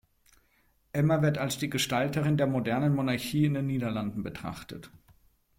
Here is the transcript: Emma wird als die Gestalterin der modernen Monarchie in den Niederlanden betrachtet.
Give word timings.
Emma 0.93 1.21
wird 1.21 1.37
als 1.37 1.59
die 1.59 1.69
Gestalterin 1.69 2.35
der 2.35 2.47
modernen 2.47 2.95
Monarchie 2.95 3.45
in 3.45 3.53
den 3.53 3.67
Niederlanden 3.67 4.23
betrachtet. 4.23 4.89